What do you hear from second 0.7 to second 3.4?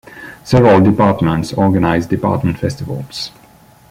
departments organize department festivals.